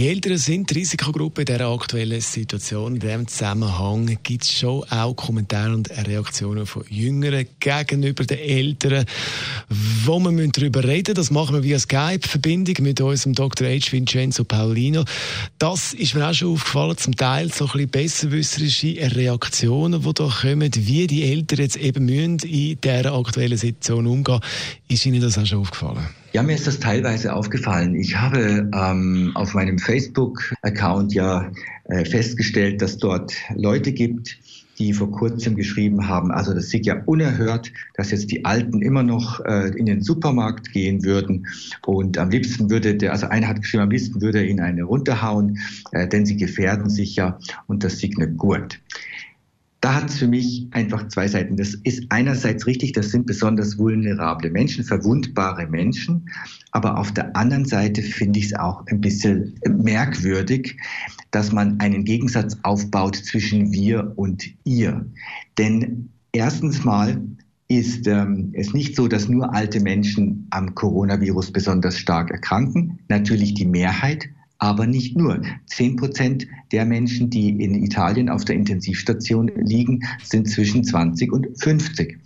[0.00, 2.94] Die Eltern sind die Risikogruppe in dieser aktuellen Situation.
[2.94, 9.04] In diesem Zusammenhang gibt es schon auch Kommentare und Reaktionen von Jüngeren gegenüber den Eltern,
[9.68, 11.14] wo wir darüber reden müssen.
[11.16, 13.68] Das machen wir via Skype-Verbindung mit unserem Dr.
[13.68, 13.92] H.
[13.92, 15.04] Vincenzo Paulino.
[15.58, 20.32] Das ist mir auch schon aufgefallen, zum Teil so ein bisschen besserwisserische Reaktionen, die da
[20.40, 24.40] kommen, wie die Eltern jetzt eben müssen in dieser aktuellen Situation umgehen.
[24.88, 26.08] Ist Ihnen das auch schon aufgefallen?
[26.32, 27.96] Ja, mir ist das teilweise aufgefallen.
[27.96, 31.50] Ich habe ähm, auf meinem Facebook-Account ja
[31.86, 34.38] äh, festgestellt, dass dort Leute gibt,
[34.78, 39.02] die vor kurzem geschrieben haben, also das sieht ja unerhört, dass jetzt die Alten immer
[39.02, 41.48] noch äh, in den Supermarkt gehen würden.
[41.84, 44.84] Und am liebsten würde der, also einer hat geschrieben, am liebsten würde er ihnen eine
[44.84, 45.58] runterhauen,
[45.90, 47.40] äh, denn sie gefährden sich ja.
[47.66, 48.78] Und das sieht nicht gut
[49.80, 51.56] da hat es für mich einfach zwei Seiten.
[51.56, 56.28] Das ist einerseits richtig, das sind besonders vulnerable Menschen, verwundbare Menschen.
[56.72, 60.76] Aber auf der anderen Seite finde ich es auch ein bisschen merkwürdig,
[61.30, 65.06] dass man einen Gegensatz aufbaut zwischen wir und ihr.
[65.56, 67.20] Denn erstens mal
[67.68, 72.98] ist ähm, es nicht so, dass nur alte Menschen am Coronavirus besonders stark erkranken.
[73.08, 74.28] Natürlich die Mehrheit,
[74.60, 75.42] aber nicht nur.
[75.66, 81.48] Zehn Prozent der Menschen, die in Italien auf der Intensivstation liegen, sind zwischen 20 und
[81.60, 82.18] 50.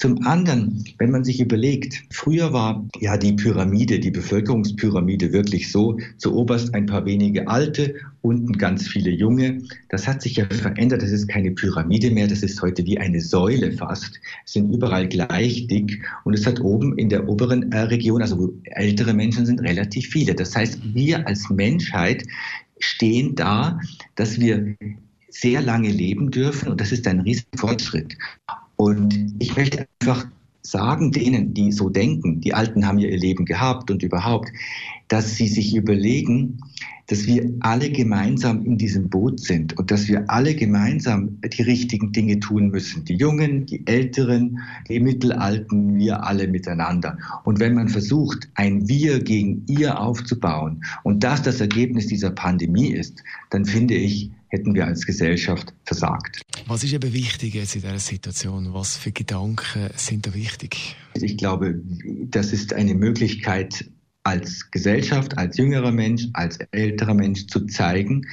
[0.00, 5.98] Zum anderen, wenn man sich überlegt, früher war ja die Pyramide, die Bevölkerungspyramide wirklich so,
[6.16, 9.60] zu oberst ein paar wenige Alte, unten ganz viele Junge.
[9.90, 11.02] Das hat sich ja verändert.
[11.02, 12.28] Das ist keine Pyramide mehr.
[12.28, 14.18] Das ist heute wie eine Säule fast.
[14.46, 16.02] Es sind überall gleich dick.
[16.24, 20.06] Und es hat oben in der oberen äh, Region, also wo ältere Menschen sind, relativ
[20.06, 20.34] viele.
[20.34, 22.24] Das heißt, wir als Menschheit
[22.78, 23.78] stehen da,
[24.14, 24.74] dass wir
[25.28, 26.70] sehr lange leben dürfen.
[26.70, 28.16] Und das ist ein riesen Fortschritt.
[28.80, 30.26] Und ich möchte einfach
[30.62, 34.48] sagen denen, die so denken, die Alten haben ja ihr Leben gehabt und überhaupt,
[35.08, 36.62] dass sie sich überlegen,
[37.08, 42.12] dass wir alle gemeinsam in diesem Boot sind und dass wir alle gemeinsam die richtigen
[42.12, 43.04] Dinge tun müssen.
[43.04, 47.18] Die Jungen, die Älteren, die Mittelalten, wir alle miteinander.
[47.44, 52.92] Und wenn man versucht, ein Wir gegen ihr aufzubauen und das das Ergebnis dieser Pandemie
[52.92, 56.42] ist, dann finde ich, hätten wir als Gesellschaft versagt.
[56.66, 58.72] Was ist eben wichtig jetzt in dieser Situation?
[58.74, 60.96] Was für Gedanken sind da wichtig?
[61.14, 61.80] Ich glaube,
[62.30, 63.86] das ist eine Möglichkeit,
[64.22, 68.26] als Gesellschaft, als jüngerer Mensch, als älterer Mensch zu zeigen,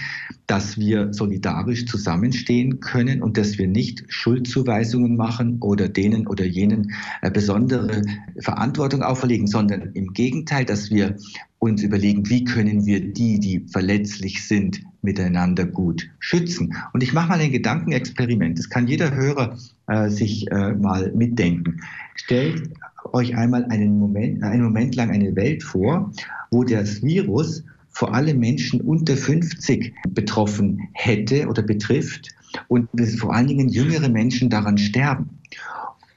[0.45, 6.93] dass wir solidarisch zusammenstehen können und dass wir nicht Schuldzuweisungen machen oder denen oder jenen
[7.21, 8.01] äh, besondere
[8.39, 11.17] Verantwortung auferlegen, sondern im Gegenteil, dass wir
[11.59, 16.75] uns überlegen, wie können wir die, die verletzlich sind, miteinander gut schützen.
[16.93, 18.59] Und ich mache mal ein Gedankenexperiment.
[18.59, 19.57] Das kann jeder Hörer
[19.87, 21.81] äh, sich äh, mal mitdenken.
[22.15, 22.69] Stellt
[23.13, 26.11] euch einmal einen Moment, einen Moment lang eine Welt vor,
[26.51, 32.29] wo das Virus vor allem Menschen unter 50 betroffen hätte oder betrifft
[32.67, 32.87] und
[33.17, 35.29] vor allen Dingen jüngere Menschen daran sterben.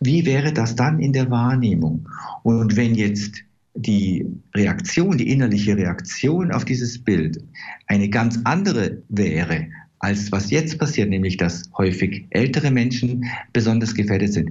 [0.01, 2.09] Wie wäre das dann in der Wahrnehmung?
[2.43, 3.43] Und wenn jetzt
[3.75, 7.43] die Reaktion, die innerliche Reaktion auf dieses Bild
[7.87, 9.69] eine ganz andere wäre,
[10.01, 14.51] als was jetzt passiert, nämlich dass häufig ältere Menschen besonders gefährdet sind,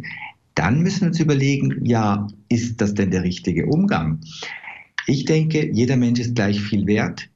[0.55, 4.19] dann müssen wir uns überlegen, ja, ist das denn der richtige Umgang?
[5.07, 7.29] Ich denke, jeder Mensch ist gleich viel wert.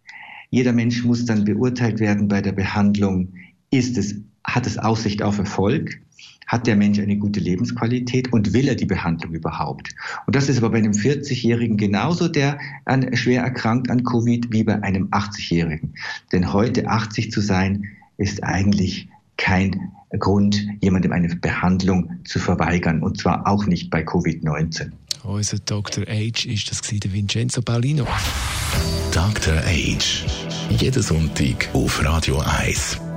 [0.51, 3.33] Jeder Mensch muss dann beurteilt werden bei der Behandlung,
[3.73, 5.99] ist es, hat es Aussicht auf Erfolg?
[6.47, 9.89] Hat der Mensch eine gute Lebensqualität und will er die Behandlung überhaupt?
[10.27, 14.63] Und das ist aber bei einem 40-Jährigen genauso, der an, schwer erkrankt an Covid, wie
[14.63, 15.95] bei einem 80-Jährigen.
[16.31, 17.85] Denn heute 80 zu sein,
[18.17, 19.07] ist eigentlich
[19.37, 23.01] kein Grund, jemandem eine Behandlung zu verweigern.
[23.01, 24.91] Und zwar auch nicht bei Covid-19.
[25.23, 26.05] Unser Dr.
[26.05, 28.05] H ist das der Vincenzo Paulino.
[29.11, 29.55] Dr.
[29.55, 30.25] H.
[30.69, 32.99] Jeden Sonntag auf Radio 1.